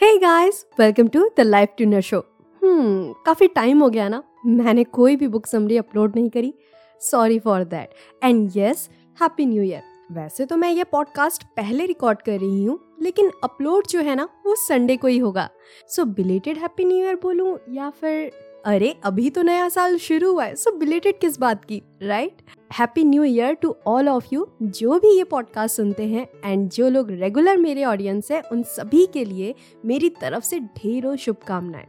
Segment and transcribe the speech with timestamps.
[0.00, 2.18] Hey guys welcome to the life tuner show
[2.62, 4.22] hmm काफ़ी time हो गया ना?
[4.46, 6.52] मैंने कोई भी बुक समरी अपलोड नहीं करी।
[7.00, 9.82] Sorry for that and yes happy new year
[10.12, 14.28] वैसे तो मैं ये पॉडकास्ट पहले रिकॉर्ड कर रही हूँ, लेकिन अपलोड जो है ना,
[14.46, 15.48] वो संडे को ही होगा।
[15.88, 18.30] So belated happy new year बोलूँ या फिर
[18.66, 22.42] अरे, अभी तो नया साल शुरू हुआ है सो बिलेटेड किस बात की right
[22.78, 26.88] happy new year to all of you जो भी ये पॉडकास्ट सुनते हैं एंड जो
[26.88, 29.54] लोग रेगुलर मेरे ऑडियंस है, उन सभी के लिए
[29.84, 31.86] मेरी तरफ़ से ढेरों शुभकामनाएँ।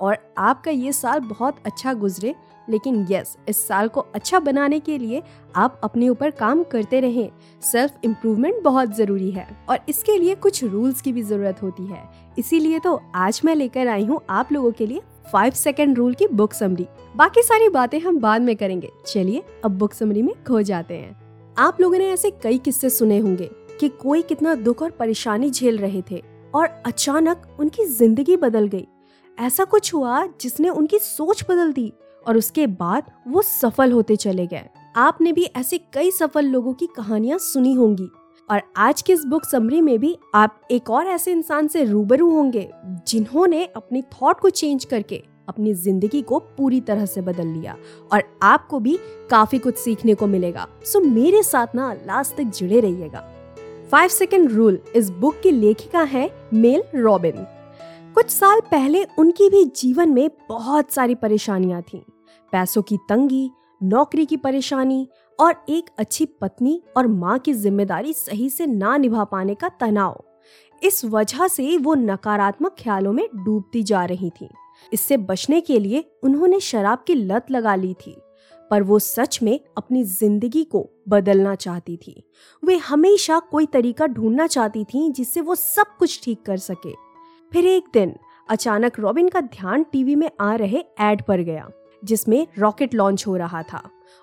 [0.00, 2.34] और आपका ये साल बहुत अच्छा गुजरे,
[2.68, 5.22] लेकिन यस इस साल को अच्छा बनाने के लिए
[5.56, 7.30] आप अपने ऊपर काम करते रहें।
[7.62, 12.02] सेल्फ इम्प्रूवमेंट बहुत ज़रूरी है, और इसके लिए कुछ रूल्स की भी ज़रूरत होती है।
[12.38, 15.00] इसीलिए तो आज मैं लेकर आई हूँ आप लोगों के लिए
[15.32, 19.78] फाइव सेकेंड रूल की बुक समरी बाकी सारी बातें हम बाद में करेंगे। चलिए, अब
[19.78, 23.88] बुक समरी में खो जाते हैं। आप लोगों ने ऐसे कई किस्से सुने होंगे कि
[23.88, 26.22] कोई कितना दुख और परेशानी झेल रहे थे
[26.54, 28.86] और अचानक उनकी ज़िंदगी बदल गई।
[29.38, 31.92] ऐसा कुछ हुआ जिसने उनकी सोच बदल दी
[32.26, 36.86] और उसके बाद वो सफल होते चले गए। आपने भी ऐसे कई सफल लोगों की
[36.86, 38.08] कहानियाँ सुनी होंगी।
[38.48, 42.30] और आज की इस बुक समरी में भी आप एक और ऐसे इंसान से रूबरू
[42.30, 42.68] होंगे,
[43.08, 47.76] जिन्होंने अपनी थॉट को चेंज करके अपनी ज़िंदगी को पूरी तरह से बदल लिया
[48.12, 48.96] और आपको भी
[49.30, 53.24] काफ़ी कुछ सीखने को मिलेगा। सो मेरे साथ ना लास्ट तक जुड़े रहिएगा।
[53.90, 57.46] फाइव सेकेंड रूल इस बुक की लेखिका है मेल रॉबिन
[58.14, 62.00] कुछ साल पहले उनकी भी जीवन में बहुत सारी परेशानियाँ थीं।
[62.52, 65.06] पैसों की तंगी, नौकरी की परेशानी
[65.38, 70.22] और एक अच्छी पत्नी और माँ की ज़िम्मेदारी सही से ना निभा पाने का तनाव।
[70.82, 74.48] इस वजह से वो नकारात्मक ख्यालों में डूबती जा रही थी।
[74.92, 78.16] इससे बचने के लिए उन्होंने शराब की लत लगा ली थी,
[78.70, 82.22] पर वो सच में अपनी ज़िंदगी को बदलना चाहती थी।
[82.62, 86.92] वे हमेशा कोई तरीका ढूंढना चाहती थी जिससे वो सब कुछ ठीक कर सके।
[87.52, 88.14] फिर एक दिन
[88.48, 91.68] अचानक रॉबिन का ध्यान टीवी में आ रहे एड पर गया।
[92.06, 93.82] जिसमें रॉकेट लॉन्च हो रहा था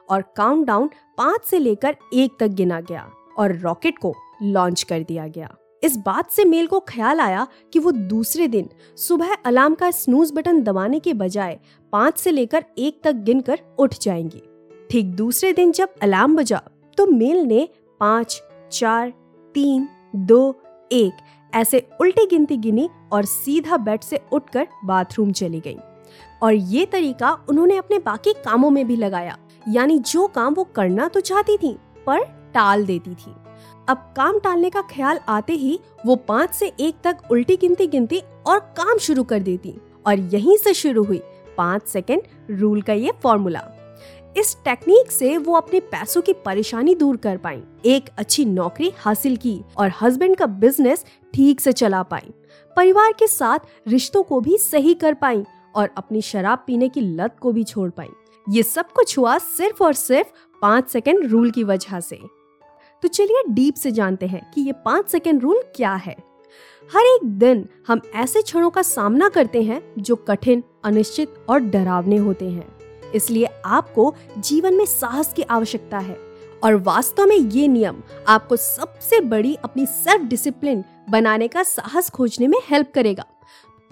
[0.10, 4.14] और काउंटडाउन पाँच से लेकर एक तक गिना गया और रॉकेट को
[4.44, 8.70] लॉन्च कर दिया गया। इस बात से मेल को ख्याल आया कि वो दूसरे दिन
[8.98, 11.60] सुबह अलार्म का स्नूज बटन दबाने के बजाय
[11.94, 14.42] पाँच से लेकर एक तक गिनकर उठ जाएँगी।
[14.90, 16.62] ठीक दूसरे दिन जब अलार्म बजा
[16.98, 17.68] तो मेल ने
[18.00, 19.14] पाँच, चार,
[19.56, 20.56] तीन, दो,
[20.92, 21.14] एक
[21.54, 25.78] ऐसे उल्टी गिनती गिनी और सीधा बेड से उठकर बाथरूम चली गई।
[26.44, 31.08] और ये तरीका उन्होंने अपने बाकी कामों में भी लगाया। यानी जो काम वो करना
[31.08, 31.78] तो चाहती थी,
[32.08, 32.24] पर
[32.54, 33.34] टाल देती थी।
[33.90, 38.22] अब काम टालने का ख्याल आते ही वो पाँच से एक तक उल्टी गिनती गिनती
[38.48, 39.74] और काम शुरू कर देती।
[40.06, 41.22] और यहीं से शुरू हुई
[41.58, 42.22] पाँच सेकेंड
[42.52, 43.62] रूल का ये फॉर्मूला।
[44.36, 49.36] इस टेक्निक से वो अपने पैसों की परेशानी दूर कर पाई, एक अच्छी नौकरी हासिल
[49.38, 52.34] की और हस्बैंड का बिज़नेस ठीक से चला पाई,
[52.78, 55.44] परिवार के साथ रिश्तों को भी सही कर पाई
[55.76, 58.10] और अपनी शराब पीने की लत को भी छोड़ पाई।
[58.50, 60.28] ये सब कुछ हुआ सिर्फ़ और सिर्फ़
[60.62, 62.20] पाँच सेकेंड रूल की वजह से।
[63.02, 66.16] तो चलिए डीप से जानते हैं कि ये पाँच सेकेंड रूल क्या है।
[66.92, 72.18] हर एक दिन हम ऐसे क्षणों का सामना करते हैं जो कठिन, अनिश्चित और डरावने
[72.18, 72.68] होते हैं।
[73.12, 76.18] इसलिए आपको जीवन में साहस की आवश्यकता है
[76.64, 82.48] और वास्तव में ये नियम आपको सबसे बड़ी अपनी सेल्फ डिसिप्लिन बनाने का साहस खोजने
[82.48, 83.26] में हेल्प करेगा।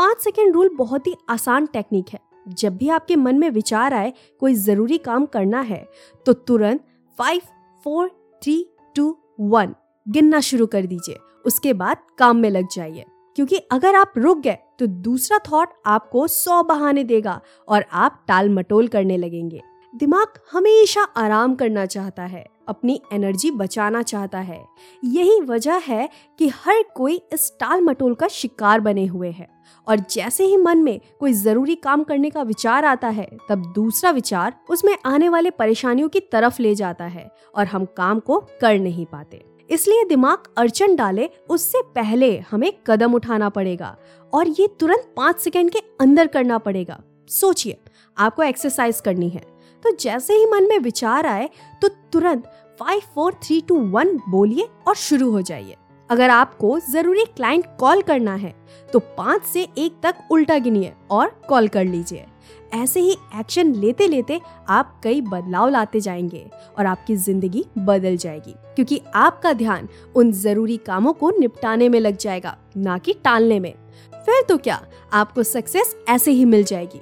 [0.01, 4.13] पाँच सेकेंड रूल बहुत ही आसान टेक्निक है। जब भी आपके मन में विचार आए
[4.39, 5.83] कोई ज़रूरी काम करना है
[6.25, 6.85] तो तुरंत
[7.17, 7.41] five
[7.83, 8.09] four
[8.43, 8.55] three
[8.95, 9.05] two
[9.39, 9.75] one
[10.05, 14.57] गिनना शुरू कर दीजिए। उसके बाद काम में लग जाइए। क्योंकि अगर आप रुक गए
[14.79, 19.61] तो दूसरा थॉट आपको सौ बहाने देगा और आप टाल मटोल करने लगेंगे।
[19.93, 24.63] दिमाग हमेशा आराम करना चाहता है। अपनी एनर्जी बचाना चाहता है।
[25.03, 26.09] यही वजह है
[26.39, 29.47] कि हर कोई इस टाल मटोल का शिकार बने हुए है।
[29.87, 34.11] और जैसे ही मन में कोई ज़रूरी काम करने का विचार आता है, तब दूसरा
[34.11, 38.79] विचार उसमें आने वाले परेशानियों की तरफ़ ले जाता है और हम काम को कर
[38.79, 43.95] नहीं पाते। इसलिए दिमाग अड़चन डाले, उससे पहले हमें कदम उठाना पड़ेगा
[44.33, 47.77] और ये तुरंत पाँच सेकेंड के अंदर करना पड़ेगा। सोचिए,
[48.17, 49.43] आपको एक्सरसाइज करनी है।
[49.83, 51.49] तो जैसे ही मन में विचार आए
[51.81, 55.75] तो तुरंत five four three two one बोलिए और शुरू हो जाइए।
[56.09, 58.53] अगर आपको ज़रूरी क्लाइंट कॉल करना है
[58.93, 62.25] तो पाँच से एक तक उल्टा गिनिए और कॉल कर लीजिए।
[62.73, 64.39] ऐसे ही एक्शन लेते लेते
[64.69, 66.45] आप कई बदलाव लाते जाएँगे
[66.79, 72.17] और आपकी ज़िंदगी बदल जाएगी, क्योंकि आपका ध्यान उन ज़रूरी कामों को निपटाने में लग
[72.17, 73.73] जाएगा, ना कि टालने में।
[74.15, 74.81] फिर तो क्या,
[75.13, 77.01] आपको सक्सेस ऐसे ही मिल जाएगी।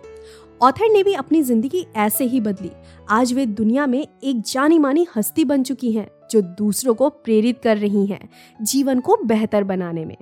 [0.61, 2.71] ऑथर ने भी अपनी ज़िंदगी ऐसे ही बदली।
[3.09, 7.59] आज वे दुनिया में एक जानी मानी हस्ती बन चुकी हैं, जो दूसरों को प्रेरित
[7.63, 8.29] कर रही हैं,
[8.61, 10.17] जीवन को बेहतर बनाने में।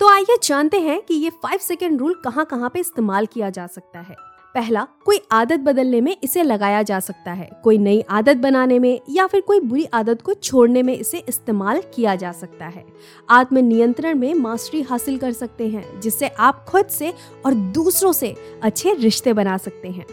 [0.00, 3.66] तो आइए जानते हैं कि ये फाइव सेकेंड रूल कहाँ कहाँ पे इस्तेमाल किया जा
[3.66, 4.16] सकता है।
[4.58, 9.00] पहला, कोई आदत बदलने में इसे लगाया जा सकता है। कोई नई आदत बनाने में
[9.10, 12.84] या फिर कोई बुरी आदत को छोड़ने में इसे इस्तेमाल किया जा सकता है।
[13.30, 17.12] आत्म नियंत्रण में मास्टरी हासिल कर सकते हैं, जिससे आप खुद से
[17.46, 20.06] और दूसरों से अच्छे रिश्ते बना सकते हैं।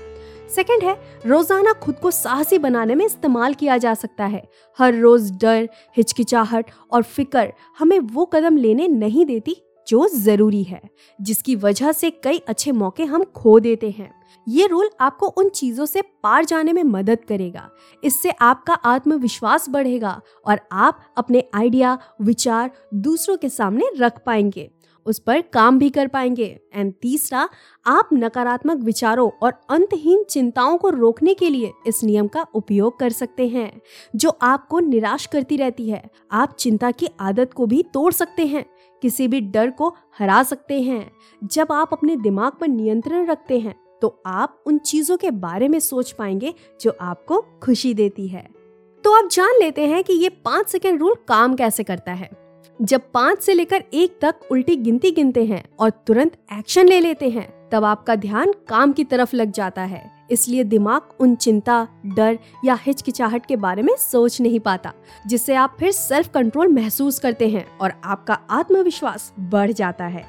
[0.49, 0.95] सेकंड है,
[1.25, 4.47] रोज़ाना खुद को साहसी बनाने में इस्तेमाल किया जा सकता है।
[4.79, 10.81] हर रोज डर, हिचकिचाहट और फ़िक्र हमें वो कदम लेने नहीं देती जो ज़रूरी है,
[11.19, 14.14] जिसकी वजह से कई अच्छे मौके हम खो देते हैं।
[14.47, 17.69] ये रूल आपको उन चीज़ों से पार जाने में मदद करेगा।
[18.03, 24.71] इससे आपका आत्मविश्वास बढ़ेगा और आप अपने आइडिया विचार दूसरों के सामने रख पाएँगे।
[25.05, 27.49] उस पर काम भी कर पाएँगे। एंड तीसरा,
[27.85, 33.09] आप नकारात्मक विचारों और अंतहीन चिंताओं को रोकने के लिए इस नियम का उपयोग कर
[33.09, 33.81] सकते हैं,
[34.15, 38.65] जो आपको निराश करती रहती है। आप चिंता की आदत को भी तोड़ सकते हैं,
[39.01, 41.11] किसी भी डर को हरा सकते हैं।
[41.43, 45.79] जब आप अपने दिमाग पर नियंत्रण रखते हैं तो आप उन चीज़ों के बारे में
[45.79, 48.47] सोच पाएँगे जो आपको खुशी देती है।
[49.03, 52.29] तो आप जान लेते हैं कि ये पाँच सेकेंड रूल काम कैसे करता है।
[52.79, 57.29] जब पाँच से लेकर एक तक उल्टी गिनती गिनते हैं और तुरंत एक्शन ले लेते
[57.29, 62.37] हैं, तब आपका ध्यान काम की तरफ़ लग जाता है। इसलिए दिमाग उन चिंता, डर
[62.65, 64.93] या हिचकिचाहट के बारे में सोच नहीं पाता,
[65.27, 70.25] जिससे आप फिर सेल्फ कंट्रोल महसूस करते हैं और आपका आत्मविश्वास बढ़ जाता है।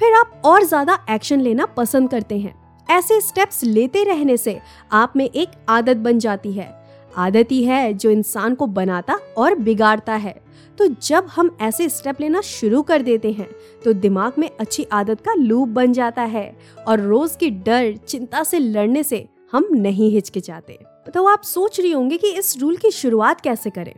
[0.00, 2.54] फिर आप और ज़्यादा एक्शन लेना पसंद करते हैं।
[2.88, 4.58] ऐसे स्टेप्स लेते रहने से
[4.92, 6.68] आप में एक आदत बन जाती है।
[7.16, 10.34] आदत ही है जो इंसान को बनाता और बिगाड़ता है।
[10.78, 13.48] तो जब हम ऐसे स्टेप लेना शुरू कर देते हैं
[13.84, 16.56] तो दिमाग में अच्छी आदत का लूप बन जाता है
[16.88, 20.78] और रोज की डर चिंता से लड़ने से हम नहीं हिचकिचाते।
[21.14, 23.94] तो आप सोच रही होंगे कि इस रूल की शुरुआत कैसे करें?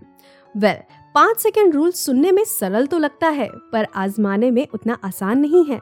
[0.57, 4.97] वेल well, पाँच सेकेंड रूल सुनने में सरल तो लगता है, पर आजमाने में उतना
[5.05, 5.81] आसान नहीं है।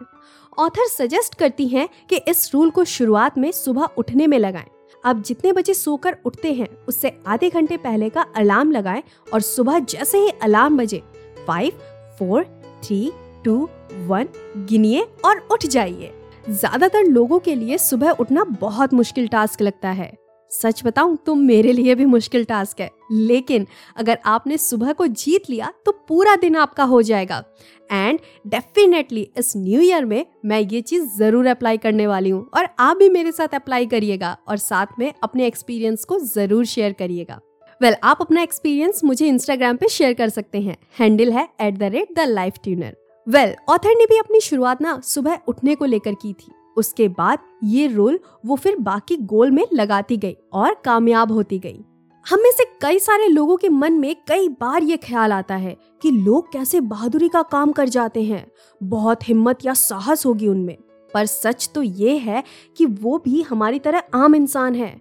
[0.59, 4.67] ऑथर सजेस्ट करती हैं कि इस रूल को शुरुआत में सुबह उठने में लगाएँ।
[5.05, 9.79] आप जितने बजे सोकर उठते हैं, उससे आधे घंटे पहले का अलार्म लगाएँ और सुबह
[9.81, 11.03] जैसे ही अलार्म बजे
[11.47, 11.79] five
[12.19, 12.45] four
[12.85, 13.11] three
[13.45, 13.69] two
[14.07, 14.29] one
[14.67, 16.13] गिनिए और उठ जाइए।
[16.49, 20.13] ज़्यादातर लोगों के लिए सुबह उठना बहुत मुश्किल टास्क लगता है।
[20.53, 23.67] सच बताऊँ तो मेरे लिए भी मुश्किल टास्क है। लेकिन
[23.97, 27.43] अगर आपने सुबह को जीत लिया तो पूरा दिन आपका हो जाएगा।
[27.91, 32.69] एंड डेफिनेटली इस न्यू ईयर में मैं ये चीज़ ज़रूर अप्लाई करने वाली हूँ और
[32.79, 37.41] आप भी मेरे साथ अप्लाई करिएगा और साथ में अपने एक्सपीरियंस को ज़रूर शेयर करिएगा।
[37.81, 41.79] वेल well, आप अपना एक्सपीरियंस मुझे इंस्टाग्राम पे शेयर कर सकते हैं। हैंडल है at
[41.79, 45.85] the rate the life tuner well author ने भी अपनी शुरुआत ना सुबह उठने को
[45.85, 50.75] लेकर की थी। उसके बाद ये रोल वो फिर बाकी गोल में लगाती गई और
[50.85, 51.85] कामयाब होती गई।
[52.27, 55.77] हम में से कई सारे लोगों के मन में कई बार ये ख्याल आता है
[56.03, 58.47] कि लोग कैसे बहादुरी का काम कर जाते हैं,
[58.81, 60.77] बहुत हिम्मत या साहस होगी उनमें।
[61.15, 62.43] पर सच तो ये है
[62.77, 65.01] कि वो भी हमारी तरह आम इंसान है।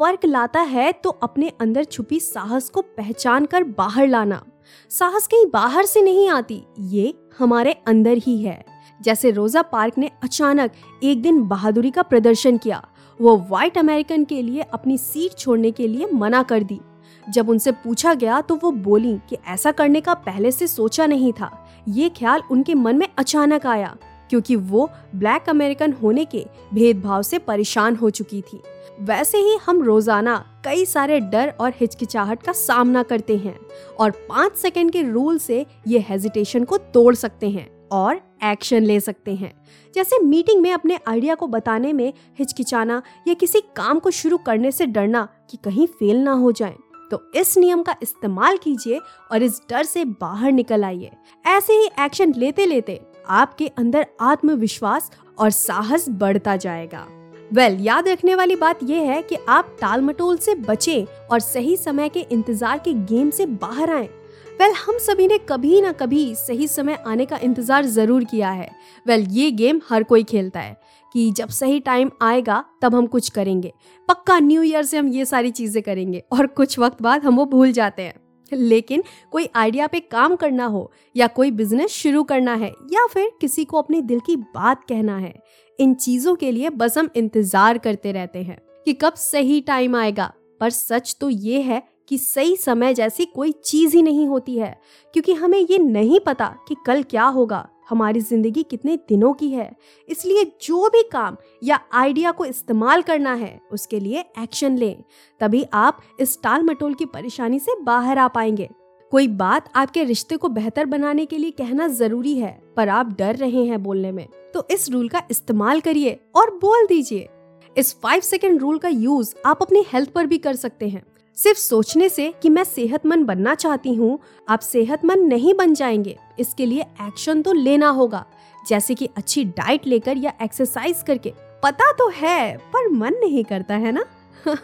[0.00, 4.42] फ़र्क लाता है तो अपने अंदर छुपी साहस को पहचान कर बाहर लाना।
[4.90, 8.64] साहस कहीं बाहर से नहीं आती, ये हमारे अंदर ही है।
[9.06, 10.72] जैसे रोजा पार्क ने अचानक
[11.02, 12.82] एक दिन बहादुरी का प्रदर्शन किया।
[13.20, 16.80] वो व्हाइट अमेरिकन के लिए अपनी सीट छोड़ने के लिए मना कर दी।
[17.26, 21.32] जब उनसे पूछा गया तो वो बोली कि ऐसा करने का पहले से सोचा नहीं
[21.32, 21.50] था।
[21.88, 23.94] ये ख्याल उनके मन में अचानक आया,
[24.30, 26.44] क्योंकि वो ब्लैक अमेरिकन होने के
[26.74, 28.60] भेदभाव से परेशान हो चुकी थी।
[29.00, 33.56] वैसे ही हम रोज़ाना कई सारे डर और हिचकिचाहट का सामना करते हैं
[34.00, 38.98] और पाँच सेकेंड के रूल से ये हेजिटेशन को तोड़ सकते हैं। और एक्शन ले
[39.00, 39.52] सकते हैं।
[39.94, 44.70] जैसे मीटिंग में अपने आइडिया को बताने में हिचकिचाना या किसी काम को शुरू करने
[44.70, 46.74] से डरना कि कहीं फेल ना हो जाए।
[47.10, 49.00] तो इस नियम का इस्तेमाल कीजिए
[49.32, 51.10] और इस डर से बाहर निकल आइए।
[51.44, 57.06] ऐसे ही एक्शन लेते लेते आपके अंदर आत्मविश्वास और साहस बढ़ता जाएगा।
[57.52, 61.40] वेल well, याद रखने वाली बात यह है कि आप टाल मटोल से बचें और
[61.40, 64.08] सही समय के इंतज़ार के गेम से बाहर आएँ।
[64.56, 68.50] वेल well, हम सभी ने कभी ना कभी सही समय आने का इंतज़ार ज़रूर किया
[68.50, 68.68] है।
[69.06, 70.76] वेल well, ये गेम हर कोई खेलता है
[71.14, 73.72] कि जब सही टाइम आएगा तब हम कुछ करेंगे।
[74.08, 77.44] पक्का न्यू ईयर से हम ये सारी चीज़ें करेंगे और कुछ वक्त बाद हम वो
[77.46, 78.14] भूल जाते हैं।
[78.52, 83.30] लेकिन कोई आइडिया पे काम करना हो या कोई बिज़नेस शुरू करना है या फिर
[83.40, 85.34] किसी को अपने दिल की बात कहना है
[85.78, 90.32] इन चीज़ों के लिए बस हम इंतज़ार करते रहते हैं कि कब सही टाइम आएगा।
[90.60, 94.76] पर सच तो ये है कि सही समय जैसी कोई चीज़ ही नहीं होती है,
[95.14, 99.70] क्योंकि हमें ये नहीं पता कि कल क्या होगा। हमारी ज़िंदगी कितने दिनों की है।
[100.08, 105.02] इसलिए जो भी काम या आइडिया को इस्तेमाल करना है, उसके लिए एक्शन लें।
[105.40, 108.68] तभी आप इस टाल मटोल की परेशानी से बाहर आ पाएँगे।
[109.12, 113.36] कोई बात आपके रिश्ते को बेहतर बनाने के लिए कहना ज़रूरी है, पर आप डर
[113.36, 117.28] रहे हैं बोलने में। तो इस रूल का इस्तेमाल करिए और बोल दीजिए।
[117.76, 121.02] इस फाइव सेकेंड रूल का यूज़ आप अपनी हेल्थ पर भी कर सकते हैं।
[121.36, 126.66] सिर्फ़ सोचने से कि मैं सेहतमंद बनना चाहती हूँ, आप सेहतमंद नहीं बन जाएँगे। इसके
[126.66, 128.24] लिए एक्शन तो लेना होगा,
[128.68, 133.76] जैसे कि अच्छी डाइट लेकर या एक्सरसाइज करके। पता तो है, पर मन नहीं करता,
[133.76, 134.04] है ना?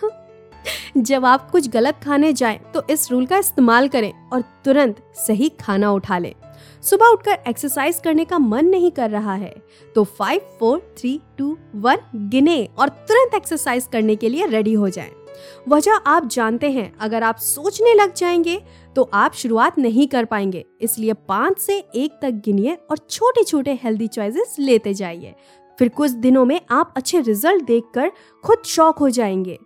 [0.96, 5.48] जब आप कुछ गलत खाने जाएँ तो इस रूल का इस्तेमाल करें और तुरंत सही
[5.60, 6.34] खाना उठा लें।
[6.82, 9.54] सुबह उठकर एक्सरसाइज करने का मन नहीं कर रहा है
[9.94, 14.88] तो five four three two one गिने और तुरंत एक्सरसाइज करने के लिए रेडी हो
[14.88, 15.10] जाएँ।
[15.68, 18.62] वजह आप जानते हैं अगर आप सोचने लग जाएँगे
[18.96, 23.78] तो आप शुरुआत नहीं कर पाएँगे। इसलिए पाँच से एक तक गिनिए और छोटे छोटे
[23.82, 25.34] हेल्दी चॉइसेस लेते जाइए।
[25.78, 28.12] फिर कुछ दिनों में आप अच्छे रिज़ल्ट देखकर
[28.44, 29.58] खुद शौक हो जाएँगे।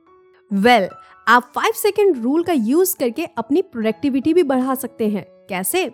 [0.52, 0.94] वेल well,
[1.28, 5.88] आप फाइव सेकेंड रूल का यूज़ करके अपनी प्रोडक्टिविटी भी बढ़ा सकते हैं। कैसे?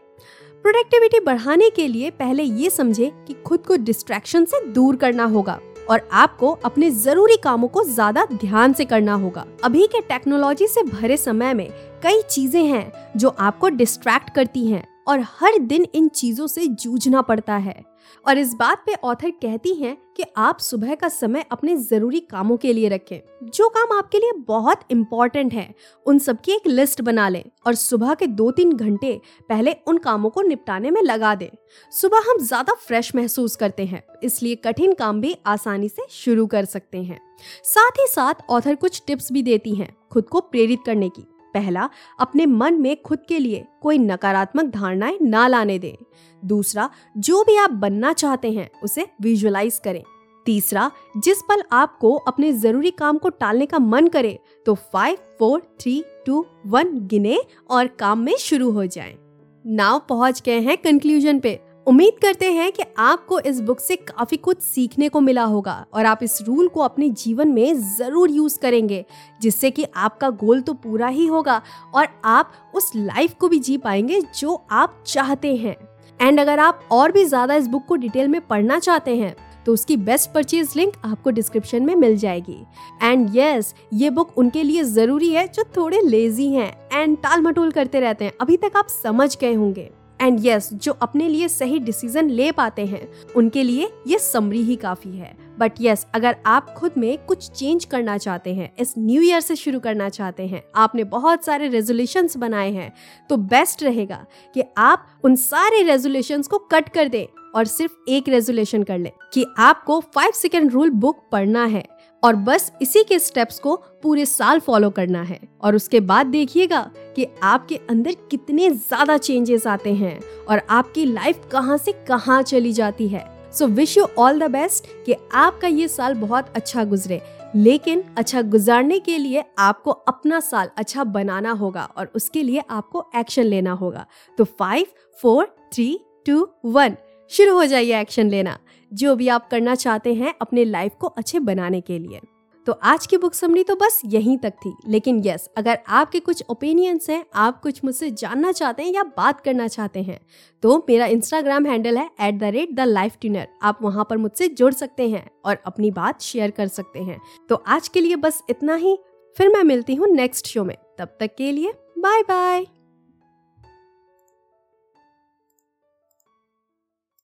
[0.65, 5.61] प्रोडक्टिविटी बढ़ाने के लिए पहले ये समझे कि खुद को डिस्ट्रैक्शन से दूर करना होगा।
[5.93, 10.83] और आपको अपने ज़रूरी कामों को ज़्यादा ध्यान से करना होगा। अभी के टेक्नोलॉजी से
[10.83, 11.69] भरे समय में
[12.03, 17.23] कई चीज़ें हैं जो आपको डिस्ट्रैक्ट करती हैं। और हर दिन इन चीज़ों से जूझना
[17.23, 17.83] पड़ता है।
[18.25, 22.57] और इस बात पे ऑथर कहती हैं कि आप सुबह का समय अपने ज़रूरी कामों
[22.57, 25.75] के लिए रखें। जो काम आपके लिए बहुत इम्पोर्टेंट है,
[26.07, 29.99] उन सब की एक लिस्ट बना लें और सुबह के दो तीन घंटे पहले उन
[29.99, 31.49] कामों को निपटाने में लगा दें।
[31.93, 36.65] सुबह हम ज़्यादा फ्रेश महसूस करते हैं, इसलिए कठिन काम भी आसानी से शुरू कर
[36.65, 37.21] सकते हैं।
[37.65, 41.89] साथ ही साथ ऑथर कुछ टिप्स भी देती हैं, खुद को प्रेरित करने की। पहला,
[42.21, 45.95] अपने मन में खुद के लिए कोई नकारात्मक धारणाएँ ना लाने दें।
[46.43, 50.03] दूसरा, जो भी आप बनना चाहते हैं, उसे विजुअलाइज करें।
[50.47, 55.61] तीसरा, जिस पल आपको अपने ज़रूरी काम को टालने का मन करे तो five four
[55.81, 57.39] three two one गिने
[57.71, 59.17] और काम में शुरू हो जाएँ।
[59.65, 64.37] नाव पहुँच गए हैं कंक्लूजन पे। उम्मीद करते हैं कि आपको इस बुक से काफ़ी
[64.37, 68.59] कुछ सीखने को मिला होगा और आप इस रूल को अपने जीवन में ज़रूर यूज़
[68.59, 69.05] करेंगे
[69.41, 71.61] जिससे कि आपका गोल तो पूरा ही होगा
[71.95, 75.77] और आप उस लाइफ को भी जी पाएँगे जो आप चाहते हैं।
[76.21, 79.35] एंड अगर आप और भी ज़्यादा इस बुक को डिटेल में पढ़ना चाहते हैं
[79.67, 82.59] तो उसकी बेस्ट परचेज लिंक आपको डिस्क्रिप्शन में मिल जाएगी।
[83.03, 87.43] एंड यस yes, ये बुक उनके लिए ज़रूरी है जो थोड़े लेजी हैं एंड टाल
[87.43, 89.91] मटोल करते रहते हैं। अभी तक आप समझ गए होंगे।
[90.23, 94.63] एंड यस yes, जो अपने लिए सही डिसीज़न ले पाते हैं उनके लिए ये समरी
[94.63, 98.73] ही काफ़ी है। बट यस yes, अगर आप खुद में कुछ चेंज करना चाहते हैं
[98.79, 102.93] इस न्यू ईयर से शुरू करना चाहते हैं आपने बहुत सारे रेजोल्यूशन बनाए हैं
[103.31, 104.25] तो बेस्ट रहेगा
[104.55, 109.13] कि आप उन सारे रेजोल्यूशन को कट कर दें और सिर्फ़ एक रेजोल्यूशन कर ले
[109.35, 111.85] कि आपको फाइव सेकेंड रूल बुक पढ़ना है।
[112.23, 116.91] और बस इसी के स्टेप्स को पूरे साल फॉलो करना है। और उसके बाद देखिएगा
[117.17, 122.73] कि आपके अंदर कितने ज़्यादा चेंजेस आते हैं और आपकी लाइफ कहाँ से कहाँ चली
[122.73, 127.21] जाती है। So wish you all the best कि आपका ये साल बहुत अच्छा गुजरे।
[127.57, 133.05] लेकिन अच्छा गुजारने के लिए आपको अपना साल अच्छा बनाना होगा और उसके लिए आपको
[133.17, 134.07] एक्शन लेना होगा।
[134.39, 134.87] तो five
[135.19, 136.97] four three two one
[137.31, 138.59] शुरू हो जाइए एक्शन लेना।
[138.93, 142.21] जो भी आप करना चाहते हैं अपने लाइफ को अच्छे बनाने के लिए।
[142.67, 146.43] तो आज की बुक समरी तो बस यहीं तक थी। लेकिन यस अगर आपके कुछ
[146.51, 150.19] ओपिनियंस हैं, आप कुछ मुझसे जानना चाहते हैं या बात करना चाहते हैं
[150.63, 154.49] तो मेरा इंस्टाग्राम हैंडल है at the rate the life tuner आप वहाँ पर मुझसे
[154.51, 158.43] जुड़ सकते हैं और अपनी बात शेयर कर सकते हैं। तो आज के लिए बस
[158.51, 158.97] इतना ही।
[159.37, 162.67] फिर मैं मिलती हूँ नेक्स्ट शो में। तब तक के लिए बाय बाय